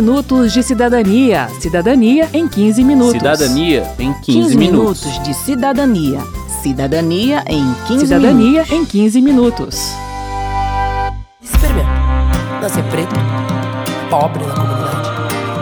[0.00, 1.48] minutos de cidadania.
[1.58, 3.12] Cidadania em 15 minutos.
[3.12, 5.04] Cidadania em 15, 15 minutos.
[5.06, 6.20] minutos de cidadania.
[6.62, 9.92] Cidadania em 15 Cidadania em 15 minutos.
[11.40, 11.88] Experimenta.
[12.60, 13.14] Nascer preto,
[14.10, 15.08] pobre na comunidade.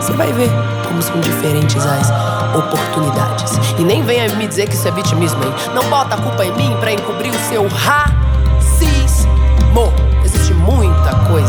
[0.01, 0.49] Você vai ver
[0.85, 2.09] como são diferentes as
[2.53, 3.53] oportunidades.
[3.79, 5.53] E nem venha me dizer que isso é vitimismo, hein?
[5.73, 9.25] Não bota a culpa em mim pra encobrir o seu racismo.
[10.25, 11.44] Existe muita coisa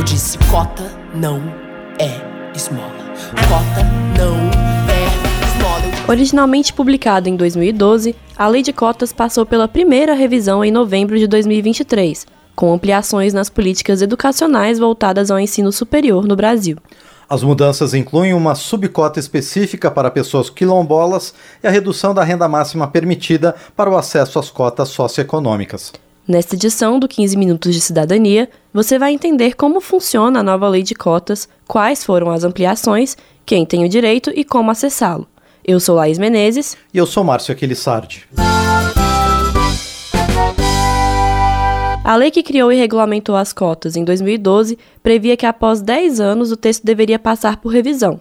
[0.00, 1.42] Eu disse cota não
[1.98, 2.90] é esmola.
[3.46, 3.84] Cota
[4.18, 4.34] não
[4.88, 6.08] é esmola.
[6.08, 11.26] Originalmente publicada em 2012, a Lei de Cotas passou pela primeira revisão em novembro de
[11.26, 16.78] 2023, com ampliações nas políticas educacionais voltadas ao ensino superior no Brasil.
[17.28, 22.88] As mudanças incluem uma subcota específica para pessoas quilombolas e a redução da renda máxima
[22.88, 25.92] permitida para o acesso às cotas socioeconômicas.
[26.30, 30.80] Nesta edição do 15 Minutos de Cidadania, você vai entender como funciona a nova lei
[30.80, 35.26] de cotas, quais foram as ampliações, quem tem o direito e como acessá-lo.
[35.64, 36.76] Eu sou Laís Menezes.
[36.94, 38.28] E eu sou Márcio Aquilissardi.
[42.04, 46.52] A lei que criou e regulamentou as cotas em 2012 previa que após 10 anos
[46.52, 48.20] o texto deveria passar por revisão.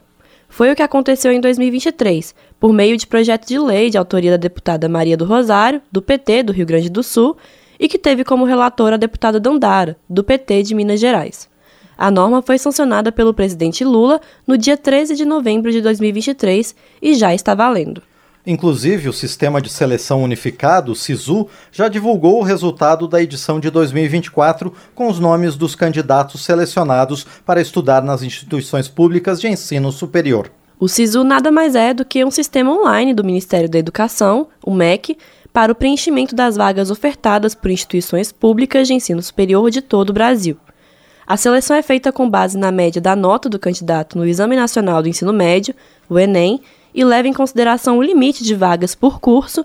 [0.49, 4.37] Foi o que aconteceu em 2023, por meio de projeto de lei de autoria da
[4.37, 7.37] deputada Maria do Rosário, do PT do Rio Grande do Sul,
[7.79, 11.49] e que teve como relatora a deputada Dandara, do PT de Minas Gerais.
[11.97, 17.13] A norma foi sancionada pelo presidente Lula no dia 13 de novembro de 2023 e
[17.13, 18.01] já está valendo.
[18.47, 23.69] Inclusive, o Sistema de Seleção Unificado, o SISU, já divulgou o resultado da edição de
[23.69, 30.49] 2024 com os nomes dos candidatos selecionados para estudar nas instituições públicas de ensino superior.
[30.79, 34.73] O SISU nada mais é do que um sistema online do Ministério da Educação, o
[34.73, 35.17] MEC,
[35.53, 40.13] para o preenchimento das vagas ofertadas por instituições públicas de ensino superior de todo o
[40.13, 40.57] Brasil.
[41.25, 45.01] A seleção é feita com base na média da nota do candidato no Exame Nacional
[45.01, 45.75] do Ensino Médio,
[46.09, 46.59] o Enem,
[46.93, 49.63] e leva em consideração o limite de vagas por curso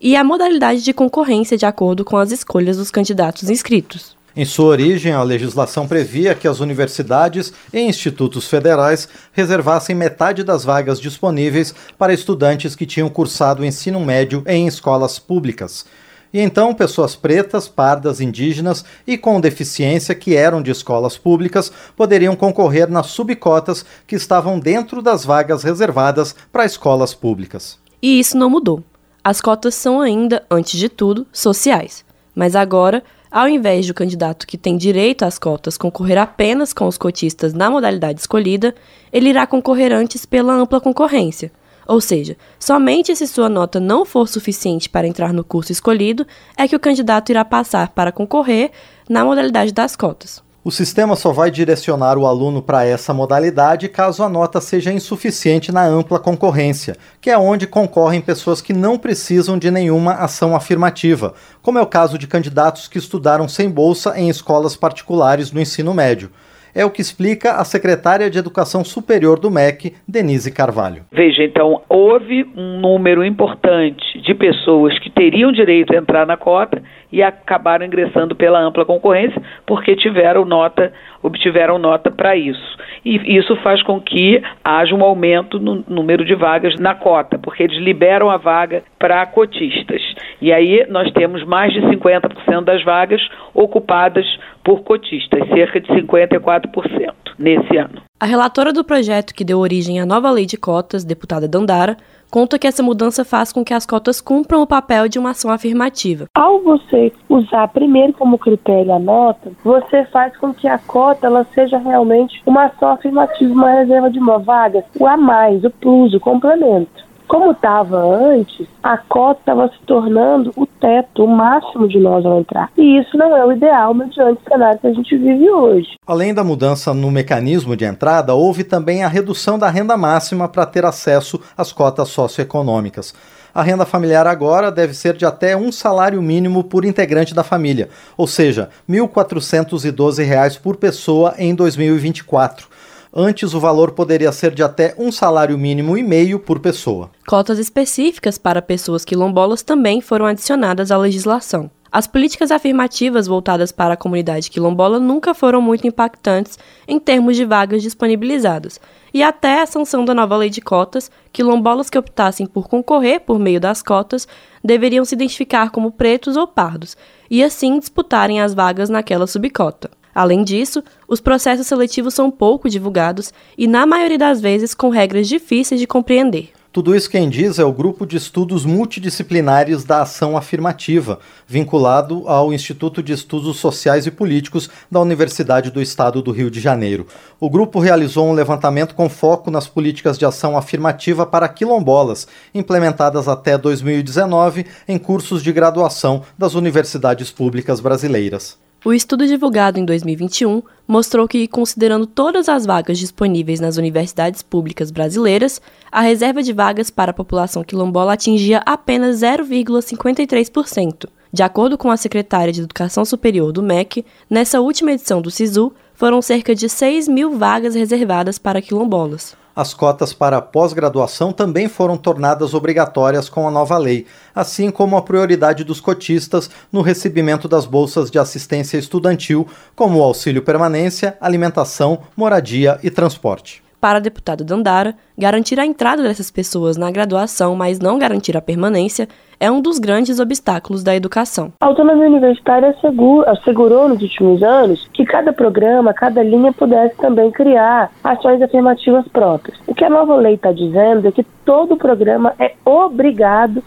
[0.00, 4.16] e a modalidade de concorrência de acordo com as escolhas dos candidatos inscritos.
[4.36, 10.64] Em sua origem, a legislação previa que as universidades e institutos federais reservassem metade das
[10.64, 15.84] vagas disponíveis para estudantes que tinham cursado o ensino médio em escolas públicas.
[16.32, 22.34] E então, pessoas pretas, pardas, indígenas e com deficiência que eram de escolas públicas poderiam
[22.34, 27.78] concorrer nas subcotas que estavam dentro das vagas reservadas para escolas públicas.
[28.02, 28.82] E isso não mudou.
[29.22, 32.04] As cotas são ainda, antes de tudo, sociais.
[32.34, 36.96] Mas agora, ao invés do candidato que tem direito às cotas concorrer apenas com os
[36.96, 38.72] cotistas na modalidade escolhida,
[39.12, 41.50] ele irá concorrer antes pela ampla concorrência.
[41.84, 46.24] Ou seja, somente se sua nota não for suficiente para entrar no curso escolhido
[46.56, 48.70] é que o candidato irá passar para concorrer
[49.10, 50.43] na modalidade das cotas.
[50.66, 55.70] O sistema só vai direcionar o aluno para essa modalidade caso a nota seja insuficiente
[55.70, 61.34] na ampla concorrência, que é onde concorrem pessoas que não precisam de nenhuma ação afirmativa,
[61.60, 65.92] como é o caso de candidatos que estudaram sem bolsa em escolas particulares no ensino
[65.92, 66.30] médio
[66.74, 71.04] é o que explica a secretária de Educação Superior do MEC, Denise Carvalho.
[71.12, 76.82] Veja, então, houve um número importante de pessoas que teriam direito a entrar na cota
[77.12, 80.92] e acabaram ingressando pela ampla concorrência porque tiveram nota,
[81.22, 82.76] obtiveram nota para isso.
[83.04, 87.62] E isso faz com que haja um aumento no número de vagas na cota, porque
[87.62, 90.02] eles liberam a vaga para cotistas.
[90.40, 93.20] E aí nós temos mais de 50% das vagas
[93.52, 94.26] ocupadas
[94.64, 98.02] por cotistas, cerca de 54% nesse ano.
[98.18, 101.96] A relatora do projeto que deu origem à nova lei de cotas, deputada Dandara,
[102.30, 105.50] conta que essa mudança faz com que as cotas cumpram o papel de uma ação
[105.50, 106.26] afirmativa.
[106.34, 111.46] Ao você usar primeiro como critério a nota, você faz com que a cota ela
[111.54, 116.14] seja realmente uma ação afirmativa, uma reserva de uma vaga, o a mais, o plus,
[116.14, 117.03] o complemento.
[117.26, 122.40] Como estava antes, a cota estava se tornando o teto, o máximo de nós ao
[122.40, 122.70] entrar.
[122.76, 125.96] E isso não é o ideal mediante o cenário que a gente vive hoje.
[126.06, 130.66] Além da mudança no mecanismo de entrada, houve também a redução da renda máxima para
[130.66, 133.14] ter acesso às cotas socioeconômicas.
[133.54, 137.88] A renda familiar agora deve ser de até um salário mínimo por integrante da família,
[138.16, 142.73] ou seja, R$ 1.412 por pessoa em 2024.
[143.16, 147.12] Antes, o valor poderia ser de até um salário mínimo e meio por pessoa.
[147.28, 151.70] Cotas específicas para pessoas quilombolas também foram adicionadas à legislação.
[151.92, 156.58] As políticas afirmativas voltadas para a comunidade quilombola nunca foram muito impactantes
[156.88, 158.80] em termos de vagas disponibilizadas,
[159.12, 163.38] e até a sanção da nova lei de cotas, quilombolas que optassem por concorrer por
[163.38, 164.26] meio das cotas
[164.64, 166.96] deveriam se identificar como pretos ou pardos,
[167.30, 169.88] e assim disputarem as vagas naquela subcota.
[170.14, 175.26] Além disso, os processos seletivos são pouco divulgados e, na maioria das vezes, com regras
[175.26, 176.52] difíceis de compreender.
[176.74, 182.52] Tudo isso quem diz é o grupo de estudos multidisciplinares da ação afirmativa, vinculado ao
[182.52, 187.06] Instituto de Estudos Sociais e Políticos da Universidade do Estado do Rio de Janeiro.
[187.38, 193.28] O grupo realizou um levantamento com foco nas políticas de ação afirmativa para quilombolas, implementadas
[193.28, 198.63] até 2019 em cursos de graduação das universidades públicas brasileiras.
[198.84, 204.90] O estudo divulgado em 2021 mostrou que, considerando todas as vagas disponíveis nas universidades públicas
[204.90, 205.58] brasileiras,
[205.90, 211.08] a reserva de vagas para a população quilombola atingia apenas 0,53%.
[211.32, 215.72] De acordo com a secretária de Educação Superior do MEC, nessa última edição do SISU,
[215.94, 221.96] foram cerca de 6 mil vagas reservadas para quilombolas as cotas para pós-graduação também foram
[221.96, 227.66] tornadas obrigatórias com a nova lei, assim como a prioridade dos cotistas no recebimento das
[227.66, 234.42] bolsas de assistência estudantil, como o auxílio permanência, alimentação, moradia e transporte para a deputada
[234.42, 239.06] Dandara, garantir a entrada dessas pessoas na graduação, mas não garantir a permanência,
[239.38, 241.52] é um dos grandes obstáculos da educação.
[241.60, 247.30] A autonomia universitária assegurou, assegurou nos últimos anos que cada programa, cada linha pudesse também
[247.30, 249.58] criar ações afirmativas próprias.
[249.66, 253.62] O que a nova lei está dizendo é que todo programa é obrigado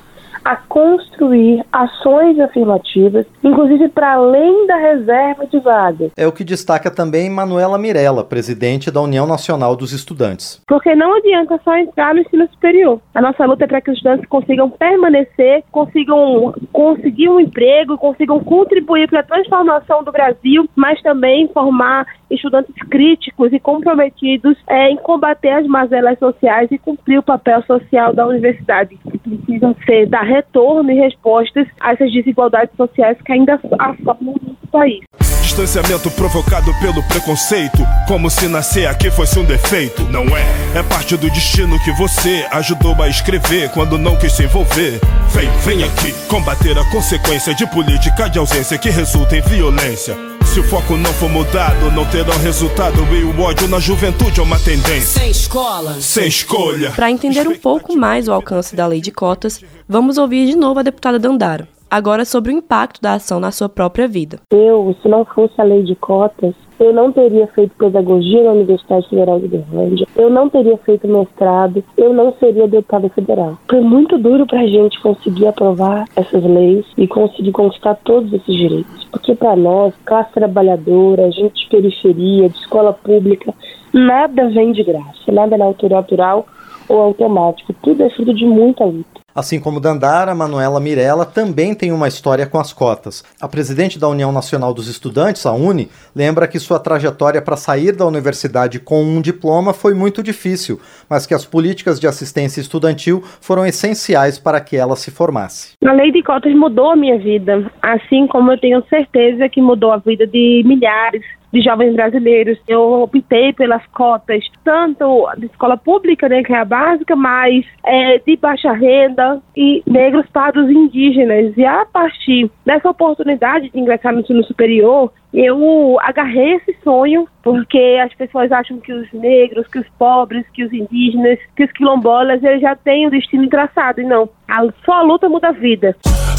[0.48, 6.10] a construir ações afirmativas, inclusive para além da reserva de vagas.
[6.16, 10.64] É o que destaca também Manuela Mirella, presidente da União Nacional dos Estudantes.
[10.66, 13.02] Porque não adianta só entrar no ensino superior.
[13.14, 18.40] A nossa luta é para que os estudantes consigam permanecer, consigam conseguir um emprego, consigam
[18.40, 24.98] contribuir para a transformação do Brasil, mas também formar estudantes críticos e comprometidos é, em
[24.98, 30.24] combater as mazelas sociais e cumprir o papel social da universidade, que precisa ser dar
[30.38, 35.04] retorno e respostas a essas desigualdades sociais que ainda assolam o nosso país.
[35.42, 40.04] Distanciamento provocado pelo preconceito, como se nascer aqui fosse um defeito.
[40.04, 40.44] Não é,
[40.75, 45.00] é parte do destino que você ajudou a escrever quando não quis se envolver.
[45.30, 50.26] Vem, vem aqui, combater a consequência de política de ausência que resulta em violência.
[50.54, 52.98] Se o foco não for mudado, não terá resultado.
[53.14, 55.20] E o ódio na juventude é uma tendência.
[55.22, 56.92] Sem escola, sem escolha.
[56.92, 60.80] Para entender um pouco mais o alcance da lei de cotas, vamos ouvir de novo
[60.80, 61.68] a deputada Dandara.
[61.89, 64.39] Agora sobre o impacto da ação na sua própria vida.
[64.51, 69.07] Eu, se não fosse a lei de cotas, eu não teria feito pedagogia na Universidade
[69.10, 73.57] Federal de Uberlândia, eu não teria feito mestrado, eu não seria deputada federal.
[73.69, 78.54] Foi muito duro para a gente conseguir aprovar essas leis e conseguir conquistar todos esses
[78.54, 79.07] direitos.
[79.10, 83.54] Porque para nós, classe trabalhadora, gente de periferia, de escola pública,
[83.94, 86.45] nada vem de graça, nada é natural
[86.89, 89.26] ou automático, tudo é fruto de muita luta.
[89.38, 93.24] Assim como Dandara, Manuela Mirella também tem uma história com as cotas.
[93.39, 97.92] A presidente da União Nacional dos Estudantes, a UNE, lembra que sua trajetória para sair
[97.92, 103.24] da universidade com um diploma foi muito difícil, mas que as políticas de assistência estudantil
[103.39, 105.74] foram essenciais para que ela se formasse.
[105.86, 109.92] A lei de cotas mudou a minha vida, assim como eu tenho certeza que mudou
[109.92, 111.22] a vida de milhares
[111.52, 112.58] de jovens brasileiros.
[112.68, 118.20] Eu optei pelas cotas, tanto de escola pública, né, que é a básica, mas é,
[118.20, 121.56] de baixa renda e negros para os indígenas.
[121.58, 128.00] E a partir dessa oportunidade de ingressar no ensino superior, eu agarrei esse sonho porque
[128.04, 132.44] as pessoas acham que os negros, que os pobres, que os indígenas, que os quilombolas,
[132.44, 134.01] eles já têm o destino traçado.
[134.01, 135.96] E não, a, só a luta muda a vida.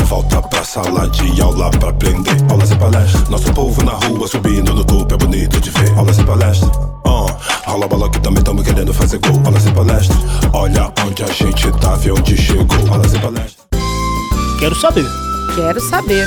[0.09, 2.37] Volta pra sala de aula pra aprender.
[2.51, 3.29] Aulas e palestras.
[3.29, 4.98] Nosso povo na rua subindo no topo
[14.89, 15.07] saber.
[15.55, 16.27] Quero saber.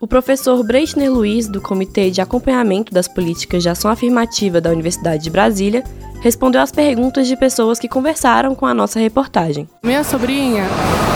[0.00, 5.24] O professor Breitner Luiz, do Comitê de Acompanhamento das Políticas de Ação Afirmativa da Universidade
[5.24, 5.82] de Brasília,
[6.20, 9.68] respondeu às perguntas de pessoas que conversaram com a nossa reportagem.
[9.82, 10.64] Minha sobrinha,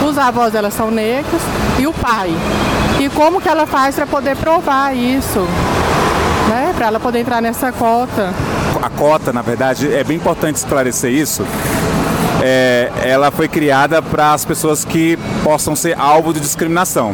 [0.05, 1.41] os avós dela são negros
[1.79, 2.31] e o pai.
[2.99, 5.39] E como que ela faz para poder provar isso?
[6.49, 6.73] Né?
[6.75, 8.33] Para ela poder entrar nessa cota.
[8.81, 11.45] A cota, na verdade, é bem importante esclarecer isso.
[12.41, 17.13] É, ela foi criada para as pessoas que possam ser alvo de discriminação.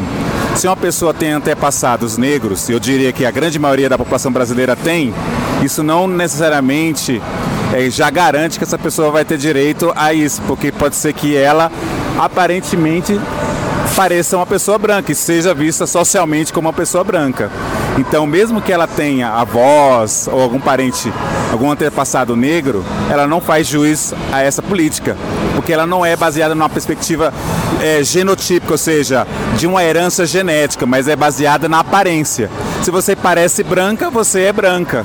[0.56, 4.76] Se uma pessoa tem antepassados negros, eu diria que a grande maioria da população brasileira
[4.76, 5.14] tem,
[5.62, 7.22] isso não necessariamente
[7.74, 11.36] é, já garante que essa pessoa vai ter direito a isso, porque pode ser que
[11.36, 11.72] ela
[12.18, 13.20] aparentemente
[13.98, 17.50] pareça uma pessoa branca e seja vista socialmente como uma pessoa branca.
[17.98, 21.12] Então, mesmo que ela tenha avós ou algum parente,
[21.52, 25.18] algum antepassado negro, ela não faz juiz a essa política,
[25.56, 27.34] porque ela não é baseada numa perspectiva
[27.82, 29.26] é, genotípica, ou seja,
[29.58, 32.52] de uma herança genética, mas é baseada na aparência.
[32.84, 35.04] Se você parece branca, você é branca.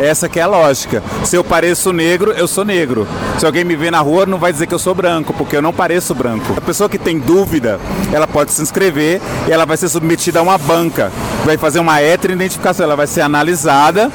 [0.00, 1.02] Essa que é a lógica.
[1.24, 3.06] Se eu pareço negro, eu sou negro.
[3.38, 5.62] Se alguém me vê na rua, não vai dizer que eu sou branco, porque eu
[5.62, 6.54] não pareço branco.
[6.56, 7.80] A pessoa que tem dúvida,
[8.12, 11.10] ela pode se inscrever e ela vai ser submetida a uma banca.
[11.44, 14.10] Vai fazer uma heteroidentificação, ela vai ser analisada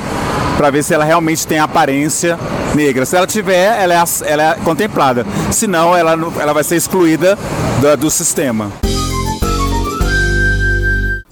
[0.57, 2.37] para ver se ela realmente tem aparência
[2.75, 3.05] negra.
[3.05, 5.25] Se ela tiver, ela é, ela é contemplada.
[5.51, 7.37] Se não, ela, ela vai ser excluída
[7.81, 8.71] do, do sistema.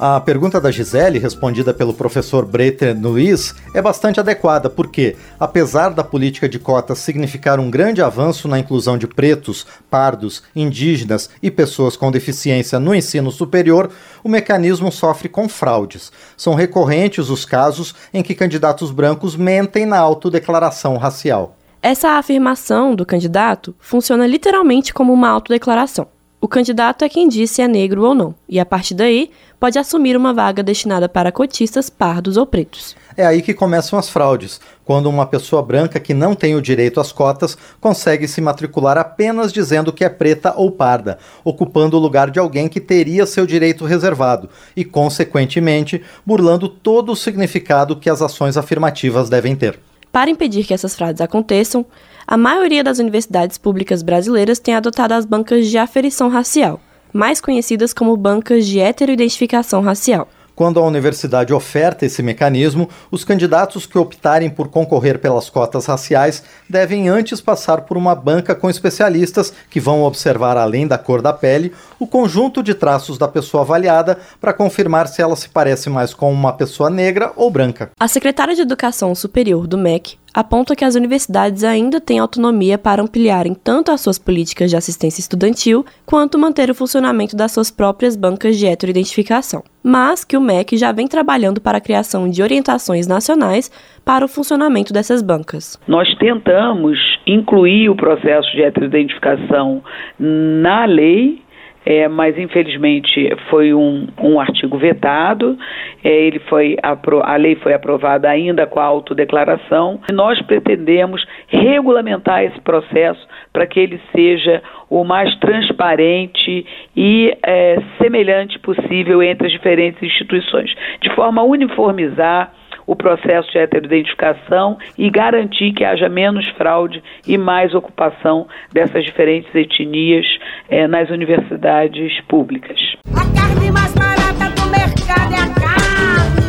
[0.02, 6.06] A pergunta da Gisele, respondida pelo professor Breter Luiz, é bastante adequada, porque, apesar da
[6.06, 11.98] política de cotas significar um grande avanço na inclusão de pretos, pardos, indígenas e pessoas
[11.98, 13.92] com deficiência no ensino superior,
[14.24, 16.14] o mecanismo sofre com fraudes.
[16.38, 21.58] São recorrentes os casos em que candidatos brancos mentem na autodeclaração racial.
[21.82, 26.08] Essa afirmação do candidato funciona literalmente como uma autodeclaração.
[26.42, 29.30] O candidato é quem diz se é negro ou não, e a partir daí
[29.60, 32.96] pode assumir uma vaga destinada para cotistas, pardos ou pretos.
[33.18, 37.02] É aí que começam as fraudes, quando uma pessoa branca que não tem o direito
[37.02, 42.32] às cotas consegue se matricular apenas dizendo que é preta ou parda, ocupando o lugar
[42.32, 48.22] de alguém que teria seu direito reservado e, consequentemente, burlando todo o significado que as
[48.22, 49.78] ações afirmativas devem ter.
[50.10, 51.86] Para impedir que essas fraudes aconteçam,
[52.32, 56.80] a maioria das universidades públicas brasileiras tem adotado as bancas de aferição racial,
[57.12, 60.28] mais conhecidas como bancas de heteroidentificação racial.
[60.54, 66.44] Quando a universidade oferta esse mecanismo, os candidatos que optarem por concorrer pelas cotas raciais
[66.70, 71.34] devem antes passar por uma banca com especialistas que vão observar, além da cor da
[71.34, 76.14] pele, o conjunto de traços da pessoa avaliada para confirmar se ela se parece mais
[76.14, 77.90] com uma pessoa negra ou branca.
[78.00, 83.02] A secretária de Educação Superior do MEC, aponta que as universidades ainda têm autonomia para
[83.02, 88.16] ampliarem tanto as suas políticas de assistência estudantil quanto manter o funcionamento das suas próprias
[88.16, 93.08] bancas de heteroidentificação, mas que o MEC já vem trabalhando para a criação de orientações
[93.08, 93.72] nacionais
[94.06, 95.80] para o funcionamento dessas bancas.
[95.88, 99.84] Nós tentamos incluir o processo de heteroidentificação
[100.20, 101.42] na lei
[101.90, 105.58] é, mas infelizmente foi um, um artigo vetado,
[106.04, 110.00] é, ele foi a lei foi aprovada ainda com a autodeclaração.
[110.08, 116.64] E nós pretendemos regulamentar esse processo para que ele seja o mais transparente
[116.96, 122.54] e é, semelhante possível entre as diferentes instituições, de forma a uniformizar
[122.90, 129.54] o processo de heteroidentificação e garantir que haja menos fraude e mais ocupação dessas diferentes
[129.54, 130.26] etnias
[130.70, 132.80] eh, nas universidades públicas.
[133.14, 136.40] A carne mais barata do mercado é a carne.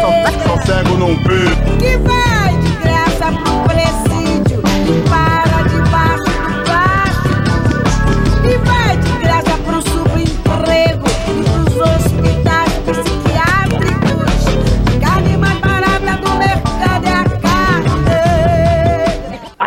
[0.00, 0.98] Só, só cego.
[1.78, 2.47] Que vai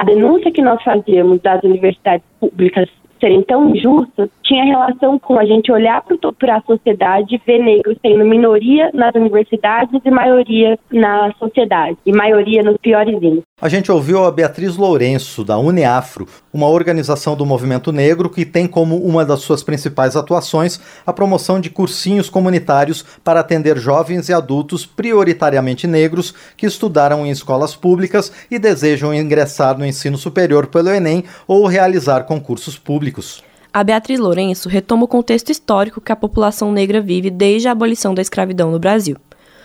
[0.01, 2.89] A denúncia que nós fazíamos das universidades públicas
[3.20, 6.03] serem tão injustas tinha relação com a gente olhar
[6.39, 12.12] para a sociedade e ver negros sendo minoria nas universidades e maioria na sociedade, e
[12.12, 13.50] maioria nos piores índices.
[13.62, 18.65] A gente ouviu a Beatriz Lourenço, da Uniafro, uma organização do movimento negro que tem
[18.65, 24.34] como uma das suas principais atuações a promoção de cursinhos comunitários para atender jovens e
[24.34, 30.89] adultos, prioritariamente negros, que estudaram em escolas públicas e desejam ingressar no ensino superior pelo
[30.89, 33.44] Enem ou realizar concursos públicos.
[33.72, 38.15] A Beatriz Lourenço retoma o contexto histórico que a população negra vive desde a abolição
[38.15, 39.18] da escravidão no Brasil.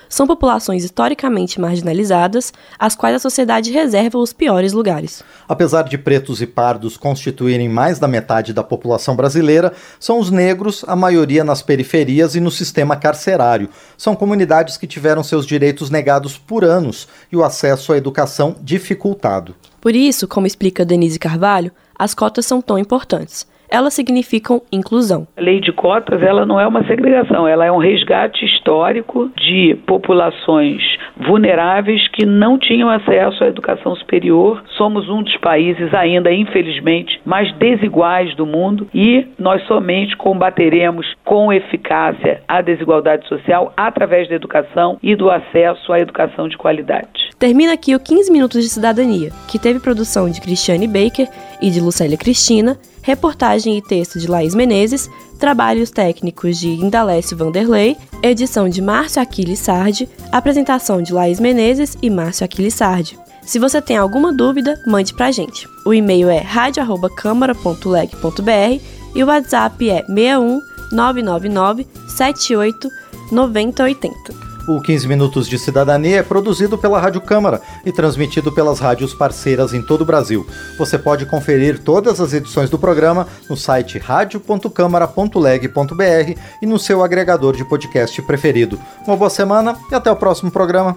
[0.09, 5.23] São populações historicamente marginalizadas, às quais a sociedade reserva os piores lugares.
[5.49, 10.85] Apesar de pretos e pardos constituírem mais da metade da população brasileira, são os negros
[10.87, 13.69] a maioria nas periferias e no sistema carcerário.
[13.97, 19.55] São comunidades que tiveram seus direitos negados por anos e o acesso à educação dificultado.
[19.81, 25.27] Por isso, como explica Denise Carvalho, as cotas são tão importantes elas significam inclusão.
[25.37, 29.77] A lei de cotas, ela não é uma segregação, ela é um resgate histórico de
[29.87, 30.83] populações
[31.17, 34.63] vulneráveis que não tinham acesso à educação superior.
[34.77, 41.53] Somos um dos países ainda, infelizmente, mais desiguais do mundo e nós somente combateremos com
[41.53, 47.27] eficácia a desigualdade social através da educação e do acesso à educação de qualidade.
[47.39, 51.29] Termina aqui o 15 Minutos de Cidadania, que teve produção de Cristiane Baker
[51.61, 55.09] e de Lucélia Cristina, reportagem e texto de Laís Menezes,
[55.39, 62.11] trabalhos técnicos de Indalécio Vanderlei, edição de Márcio Aquiles Sardi, apresentação de Laís Menezes e
[62.11, 63.17] Márcio Aquiles Sardi.
[63.43, 65.69] Se você tem alguma dúvida, mande pra gente.
[65.85, 68.83] O e-mail é radio@câmara.leg.br
[69.15, 70.61] e o WhatsApp é 61
[70.91, 72.91] 999 78
[73.31, 74.46] 9080.
[74.67, 79.73] O 15 Minutos de Cidadania é produzido pela Rádio Câmara e transmitido pelas rádios parceiras
[79.73, 80.45] em todo o Brasil.
[80.77, 87.55] Você pode conferir todas as edições do programa no site radio.câmara.leg.br e no seu agregador
[87.57, 88.77] de podcast preferido.
[89.07, 90.97] Uma boa semana e até o próximo programa.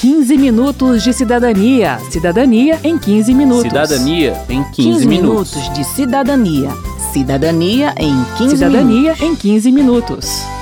[0.00, 1.98] 15 minutos de cidadania.
[2.10, 3.62] Cidadania em 15 minutos.
[3.62, 5.54] Cidadania em 15, 15 minutos.
[5.54, 6.70] minutos de cidadania.
[7.12, 9.22] Cidadania em 15 Cidadania minutos.
[9.22, 10.57] em 15 minutos.